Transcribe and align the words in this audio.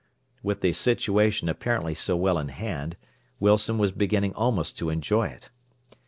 '"With 0.41 0.61
the 0.61 0.73
situation 0.73 1.47
apparently 1.47 1.93
so 1.93 2.15
well 2.17 2.39
in 2.39 2.47
hand, 2.47 2.97
Wilson 3.39 3.77
was 3.77 3.91
beginning 3.91 4.33
almost 4.33 4.75
to 4.79 4.89
enjoy 4.89 5.27
it. 5.27 5.51